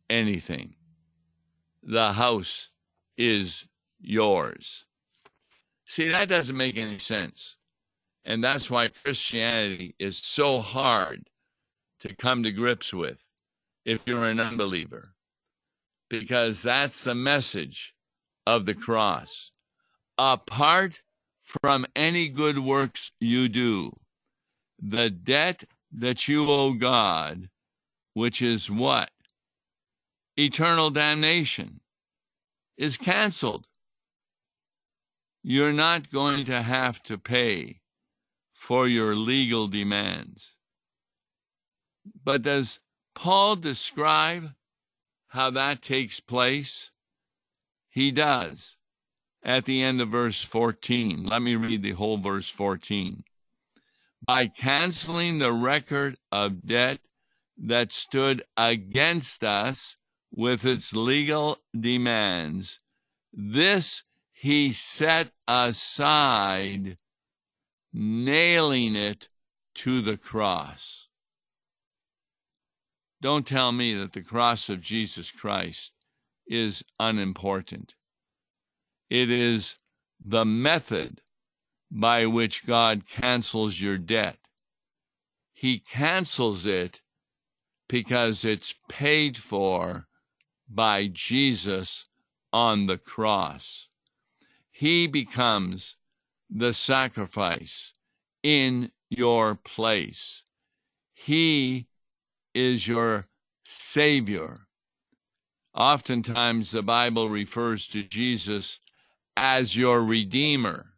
anything. 0.10 0.76
The 1.84 2.14
house 2.14 2.70
is 3.18 3.68
yours. 4.00 4.86
See, 5.86 6.10
that 6.10 6.30
doesn't 6.30 6.58
make 6.58 6.78
any 6.78 7.00
sense. 7.00 7.58
And 8.24 8.44
that's 8.44 8.72
why 8.72 8.88
Christianity 8.88 9.96
is 10.00 10.18
so 10.18 10.60
hard 10.60 11.30
to 12.00 12.16
come 12.16 12.44
to 12.44 12.52
grips 12.52 12.92
with 12.92 13.22
if 13.86 14.02
you're 14.08 14.26
an 14.26 14.40
unbeliever, 14.40 15.14
because 16.10 16.64
that's 16.64 17.04
the 17.04 17.14
message 17.14 17.94
of 18.48 18.66
the 18.66 18.74
cross. 18.74 19.52
Apart 20.18 21.02
from 21.44 21.86
any 21.96 22.30
good 22.30 22.58
works 22.58 23.12
you 23.20 23.48
do, 23.48 23.92
the 24.82 25.10
debt 25.10 25.64
that 25.92 26.28
you 26.28 26.50
owe 26.52 26.74
God, 26.74 27.50
which 28.14 28.42
is 28.42 28.70
what? 28.72 29.12
Eternal 30.38 30.90
damnation, 30.90 31.82
is 32.78 32.98
canceled. 32.98 33.68
You're 35.44 35.74
not 35.74 36.12
going 36.12 36.46
to 36.46 36.62
have 36.62 37.02
to 37.04 37.18
pay 37.18 37.82
for 38.54 38.88
your 38.88 39.16
legal 39.16 39.68
demands. 39.68 40.54
But 42.24 42.42
does 42.42 42.80
Paul 43.16 43.56
describe 43.56 44.54
how 45.28 45.52
that 45.52 45.82
takes 45.82 46.20
place? 46.20 46.90
He 47.90 48.12
does. 48.12 48.76
at 49.46 49.66
the 49.66 49.84
end 49.84 50.02
of 50.02 50.10
verse 50.10 50.44
14. 50.44 51.26
Let 51.26 51.42
me 51.42 51.56
read 51.56 51.84
the 51.84 51.92
whole 51.92 52.18
verse 52.18 52.50
14. 52.50 53.24
By 54.28 54.48
canceling 54.48 55.38
the 55.38 55.54
record 55.54 56.18
of 56.32 56.66
debt 56.66 57.00
that 57.58 57.94
stood 57.94 58.44
against 58.58 59.44
us 59.44 59.96
with 60.32 60.66
its 60.66 60.94
legal 60.94 61.60
demands, 61.80 62.80
this 63.32 64.04
he 64.32 64.72
set 64.72 65.32
aside, 65.48 66.98
nailing 67.94 68.96
it 68.96 69.28
to 69.76 70.02
the 70.02 70.18
cross. 70.18 71.08
Don't 73.22 73.48
tell 73.48 73.72
me 73.72 73.94
that 73.94 74.14
the 74.14 74.22
cross 74.22 74.70
of 74.70 74.82
Jesus 74.82 75.32
Christ 75.32 75.94
is 76.48 76.84
unimportant. 77.00 77.96
It 79.10 79.30
is 79.30 79.78
the 80.24 80.46
method 80.46 81.22
by 81.98 82.26
which 82.26 82.66
God 82.66 83.04
cancels 83.08 83.80
your 83.80 83.98
debt. 83.98 84.38
He 85.54 85.80
cancels 85.80 86.66
it 86.66 87.00
because 87.88 88.44
it's 88.44 88.76
paid 88.90 89.38
for 89.38 90.06
by 90.70 91.08
Jesus 91.08 92.06
on 92.52 92.88
the 92.88 92.98
cross. 92.98 93.88
He 94.70 95.08
becomes 95.08 95.96
the 96.50 96.74
sacrifice 96.74 97.94
in 98.44 98.92
your 99.10 99.56
place. 99.56 100.44
He 101.14 101.88
is 102.54 102.86
your 102.90 103.24
Savior. 103.64 104.68
Oftentimes, 105.74 106.72
the 106.72 106.84
Bible 106.84 107.30
refers 107.30 107.88
to 107.88 108.04
Jesus 108.04 108.80
as 109.38 109.78
your 109.78 110.04
Redeemer. 110.04 110.95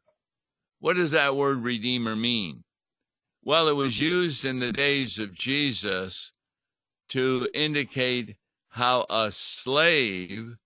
What 0.79 0.95
does 0.95 1.11
that 1.11 1.35
word 1.35 1.63
Redeemer 1.63 2.15
mean? 2.15 2.63
Well, 3.43 3.67
it 3.67 3.75
was 3.75 3.95
mm-hmm. 3.95 4.05
used 4.05 4.45
in 4.45 4.59
the 4.59 4.71
days 4.71 5.17
of 5.19 5.33
Jesus 5.33 6.31
to 7.09 7.49
indicate 7.53 8.35
how 8.69 9.05
a 9.09 9.31
slave 9.31 10.57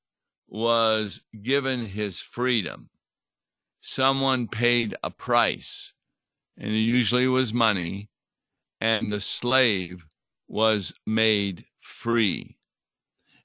was 0.47 1.21
given 1.41 1.85
his 1.85 2.19
freedom. 2.19 2.89
Someone 3.79 4.47
paid 4.47 4.95
a 5.03 5.09
price, 5.09 5.93
and 6.57 6.71
it 6.71 6.79
usually 6.79 7.27
was 7.27 7.53
money, 7.53 8.09
and 8.79 9.11
the 9.11 9.21
slave 9.21 10.03
was 10.47 10.93
made 11.05 11.65
free. 11.79 12.57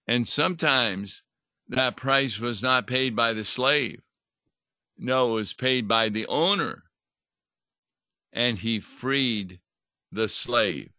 And 0.07 0.27
sometimes 0.27 1.23
that 1.69 1.97
price 1.97 2.39
was 2.39 2.63
not 2.63 2.87
paid 2.87 3.15
by 3.15 3.33
the 3.33 3.45
slave. 3.45 4.01
No, 4.99 5.33
it 5.33 5.35
was 5.35 5.53
paid 5.53 5.87
by 5.87 6.09
the 6.09 6.27
owner. 6.27 6.85
And 8.33 8.59
he 8.59 8.81
freed 8.81 9.61
the 10.13 10.29
slave. 10.29 10.91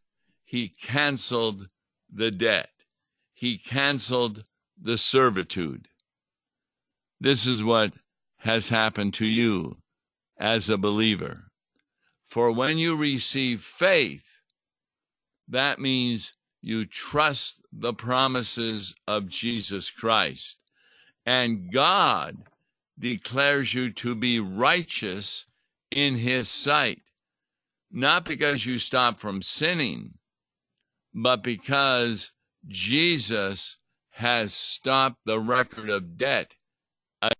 He 0.44 0.70
canceled 0.70 1.68
the 2.12 2.32
debt. 2.32 2.70
He 3.34 3.58
canceled 3.58 4.44
the 4.82 4.98
servitude. 4.98 5.88
This 7.20 7.46
is 7.46 7.64
what 7.64 7.94
has 8.40 8.70
happened 8.70 9.14
to 9.16 9.26
you 9.26 9.78
as 10.40 10.70
a 10.70 10.78
believer. 10.78 11.52
For 12.28 12.52
when 12.52 12.78
you 12.78 12.96
receive 12.96 13.62
faith, 13.62 14.24
that 15.48 15.80
means 15.80 16.34
you 16.62 16.86
trust 16.86 17.62
the 17.72 17.94
promises 17.94 18.96
of 19.08 19.28
Jesus 19.28 19.90
Christ. 19.90 20.58
And 21.26 21.72
God 21.72 22.38
declares 23.00 23.74
you 23.74 23.92
to 23.92 24.16
be 24.16 24.40
righteous 24.40 25.46
in 25.92 26.16
His 26.16 26.50
sight, 26.50 27.02
not 27.92 28.26
because 28.26 28.66
you 28.66 28.80
stop 28.80 29.20
from 29.20 29.42
sinning, 29.42 30.16
but 31.14 31.44
because 31.44 32.32
Jesus 32.68 33.78
has 34.12 34.54
stopped 34.54 35.20
the 35.26 35.40
record 35.40 35.90
of 35.90 36.18
debt 36.18 36.56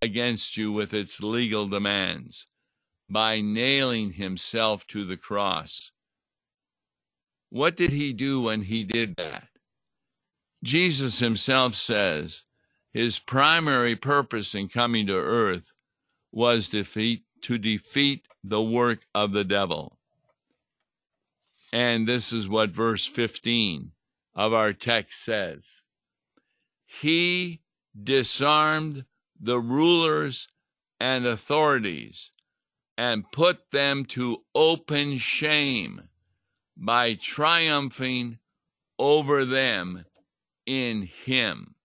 against 0.00 0.56
you 0.56 0.72
with 0.72 0.94
its 0.94 1.20
legal 1.20 1.68
demands 1.68 2.46
by 3.10 3.40
nailing 3.40 4.12
himself 4.12 4.86
to 4.88 5.04
the 5.04 5.16
cross. 5.16 5.90
What 7.50 7.76
did 7.76 7.90
he 7.90 8.12
do 8.12 8.42
when 8.42 8.62
he 8.62 8.84
did 8.84 9.16
that? 9.16 9.48
Jesus 10.62 11.18
himself 11.18 11.74
says 11.74 12.42
his 12.98 13.20
primary 13.20 13.94
purpose 13.94 14.56
in 14.56 14.68
coming 14.68 15.06
to 15.06 15.14
earth 15.14 15.72
was 16.32 16.66
defeat, 16.66 17.22
to 17.40 17.56
defeat 17.56 18.26
the 18.42 18.60
work 18.60 19.06
of 19.14 19.30
the 19.30 19.44
devil. 19.44 20.00
And 21.72 22.08
this 22.08 22.32
is 22.32 22.48
what 22.48 22.70
verse 22.70 23.06
15 23.06 23.92
of 24.34 24.52
our 24.52 24.72
text 24.72 25.22
says. 25.22 25.82
He 26.86 27.60
disarmed 28.02 29.04
the 29.40 29.60
rulers 29.60 30.48
and 30.98 31.24
authorities 31.24 32.32
and 32.96 33.30
put 33.30 33.70
them 33.70 34.06
to 34.06 34.42
open 34.56 35.18
shame 35.18 36.08
by 36.76 37.14
triumphing 37.14 38.40
over 38.98 39.44
them 39.44 40.04
in 40.66 41.02
him. 41.02 41.76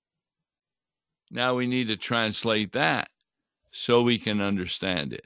Now 1.33 1.55
we 1.55 1.65
need 1.65 1.87
to 1.87 1.97
translate 1.97 2.73
that 2.73 3.09
so 3.71 4.03
we 4.03 4.19
can 4.19 4.39
understand 4.39 5.13
it. 5.13 5.25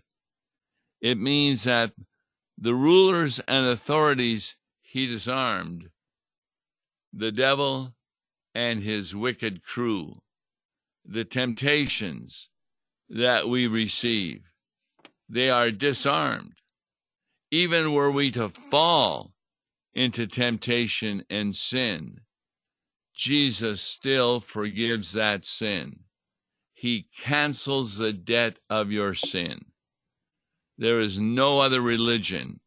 It 1.02 1.18
means 1.18 1.66
that 1.66 1.92
the 2.58 2.74
rulers 2.74 3.42
and 3.46 3.68
authorities 3.68 4.56
he 4.82 5.06
disarmed, 5.06 5.90
the 7.12 7.34
devil 7.34 7.94
and 8.56 8.82
his 8.82 9.14
wicked 9.14 9.64
crew, 9.66 10.22
the 11.04 11.26
temptations 11.26 12.48
that 13.10 13.50
we 13.50 13.68
receive, 13.68 14.44
they 15.28 15.50
are 15.50 15.72
disarmed. 15.72 16.56
Even 17.52 17.92
were 17.94 18.12
we 18.12 18.32
to 18.32 18.48
fall 18.48 19.34
into 19.94 20.26
temptation 20.26 21.26
and 21.30 21.54
sin, 21.54 22.22
Jesus 23.18 23.82
still 23.82 24.40
forgives 24.40 25.14
that 25.14 25.44
sin. 25.44 26.02
He 26.74 27.08
cancels 27.18 27.98
the 27.98 28.14
debt 28.14 28.60
of 28.70 28.92
your 28.92 29.16
sin. 29.16 29.66
There 30.78 31.00
is 31.00 31.18
no 31.18 31.60
other 31.60 31.82
religion 31.82 32.60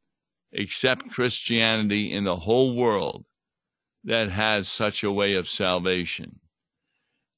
except 0.51 1.13
Christianity 1.13 2.13
in 2.13 2.25
the 2.25 2.35
whole 2.35 2.75
world 2.75 3.25
that 4.03 4.31
has 4.31 4.67
such 4.67 5.05
a 5.05 5.13
way 5.13 5.35
of 5.35 5.49
salvation. 5.49 6.41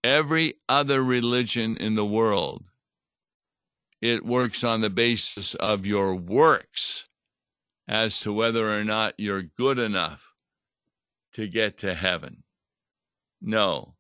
Every 0.03 0.55
other 0.67 1.05
religion 1.05 1.77
in 1.77 1.95
the 1.95 2.07
world, 2.07 2.65
it 4.01 4.25
works 4.25 4.65
on 4.65 4.81
the 4.81 4.91
basis 4.91 5.55
of 5.57 5.85
your 5.85 6.15
works 6.15 7.05
as 7.87 8.21
to 8.21 8.33
whether 8.33 8.75
or 8.75 8.85
not 8.85 9.13
you're 9.19 9.43
good 9.43 9.79
enough 9.79 10.33
to 11.35 11.47
get 11.47 11.77
to 11.79 11.95
heaven. 11.95 12.45
No. 13.43 13.97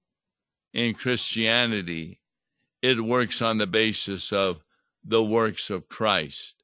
In 0.72 0.94
Christianity, 0.94 2.20
it 2.81 3.05
works 3.05 3.42
on 3.42 3.59
the 3.59 3.66
basis 3.66 4.33
of 4.33 4.62
the 5.05 5.22
works 5.22 5.68
of 5.68 5.88
Christ. 5.88 6.55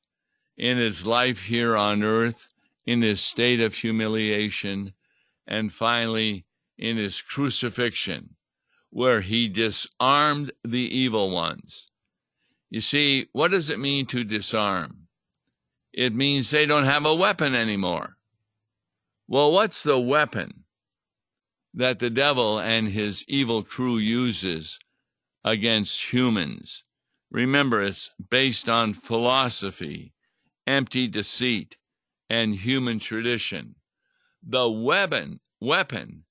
In 0.57 0.79
his 0.79 1.05
life 1.05 1.43
here 1.43 1.77
on 1.77 2.03
earth, 2.03 2.49
in 2.87 3.03
his 3.03 3.21
state 3.21 3.61
of 3.61 3.75
humiliation, 3.75 4.95
and 5.47 5.73
finally 5.73 6.47
in 6.79 6.97
his 6.97 7.21
crucifixion, 7.21 8.37
where 8.91 9.21
he 9.21 9.49
disarmed 9.49 10.53
the 10.65 10.97
evil 10.97 11.31
ones. 11.31 11.89
You 12.71 12.81
see, 12.81 13.29
what 13.33 13.51
does 13.51 13.69
it 13.69 13.79
mean 13.79 14.07
to 14.07 14.25
disarm? 14.25 15.09
it 15.99 16.15
means 16.15 16.51
they 16.51 16.65
don't 16.65 16.85
have 16.85 17.05
a 17.05 17.15
weapon 17.15 17.57
anymore. 17.57 18.17
Well, 19.27 19.51
what's 19.51 19.83
the 19.83 19.99
weapon 19.99 20.63
that 21.79 21.99
the 21.99 22.11
devil 22.11 22.59
and 22.59 22.89
his 22.89 23.25
evil 23.27 23.63
crew 23.63 23.97
uses 23.97 24.79
against 25.43 26.13
humans? 26.13 26.83
Remember, 27.31 27.83
it's 27.83 28.11
based 28.31 28.69
on 28.69 28.93
philosophy, 28.93 30.13
empty 30.67 31.09
deceit, 31.09 31.79
and 32.29 32.55
human 32.55 32.99
tradition. 32.99 33.77
The 34.47 34.69
weapon, 34.69 35.41
weapon 35.61 36.25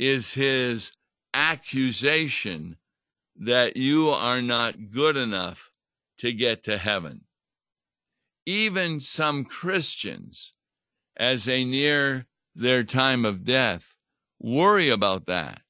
is 0.00 0.34
his 0.34 0.90
accusation 1.32 2.76
that 3.36 3.76
you 3.76 4.10
are 4.10 4.42
not 4.42 4.90
good 4.90 5.16
enough 5.16 5.70
to 6.18 6.32
get 6.32 6.64
to 6.64 6.76
heaven 6.76 7.22
even 8.50 8.98
some 8.98 9.44
Christians, 9.44 10.54
as 11.16 11.44
they 11.44 11.64
near 11.64 12.26
their 12.54 12.82
time 12.82 13.24
of 13.24 13.44
death, 13.44 13.94
worry 14.40 14.88
about 14.88 15.26
that 15.26 15.60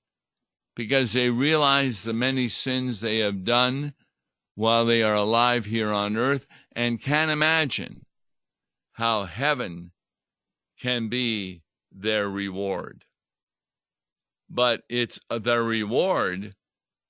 because 0.77 1.13
they 1.13 1.29
realize 1.29 2.05
the 2.05 2.13
many 2.13 2.49
sins 2.49 3.01
they 3.01 3.19
have 3.19 3.45
done 3.45 3.93
while 4.55 4.87
they 4.87 5.03
are 5.03 5.15
alive 5.15 5.67
here 5.67 5.91
on 5.91 6.17
earth 6.17 6.47
and 6.75 7.01
can 7.01 7.29
imagine 7.29 8.07
how 8.93 9.25
heaven 9.25 9.91
can 10.81 11.09
be 11.09 11.63
their 11.93 12.29
reward. 12.29 13.05
But 14.49 14.83
it's 14.89 15.19
the 15.29 15.61
reward 15.61 16.55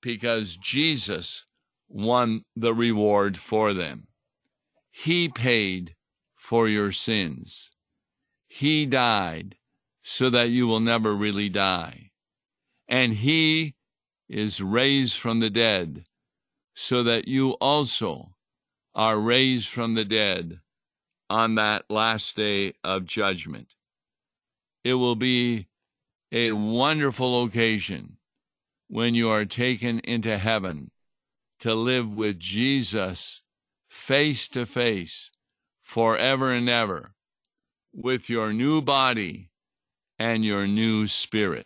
because 0.01 0.57
Jesus 0.57 1.45
won 1.87 2.43
the 2.55 2.73
reward 2.73 3.37
for 3.37 3.73
them. 3.73 4.07
He 4.91 5.29
paid 5.29 5.95
for 6.35 6.67
your 6.67 6.91
sins. 6.91 7.69
He 8.47 8.85
died 8.85 9.55
so 10.03 10.29
that 10.29 10.49
you 10.49 10.67
will 10.67 10.79
never 10.79 11.13
really 11.13 11.49
die. 11.49 12.11
And 12.87 13.13
He 13.13 13.75
is 14.29 14.61
raised 14.61 15.17
from 15.17 15.39
the 15.39 15.49
dead 15.49 16.05
so 16.73 17.03
that 17.03 17.27
you 17.27 17.51
also 17.53 18.33
are 18.95 19.19
raised 19.19 19.69
from 19.69 19.93
the 19.93 20.05
dead 20.05 20.59
on 21.29 21.55
that 21.55 21.85
last 21.89 22.35
day 22.35 22.73
of 22.83 23.05
judgment. 23.05 23.75
It 24.83 24.95
will 24.95 25.15
be 25.15 25.67
a 26.31 26.53
wonderful 26.53 27.43
occasion 27.43 28.17
when 28.87 29.15
you 29.15 29.29
are 29.29 29.45
taken 29.45 29.99
into 29.99 30.37
heaven 30.37 30.91
to 31.59 31.75
live 31.75 32.09
with 32.13 32.39
Jesus 32.39 33.41
face 33.89 34.47
to 34.49 34.65
face 34.65 35.29
forever 35.81 36.51
and 36.51 36.67
ever 36.67 37.13
with 37.93 38.29
your 38.29 38.51
new 38.51 38.81
body 38.81 39.50
and 40.21 40.45
your 40.45 40.67
new 40.67 41.07
spirit. 41.07 41.65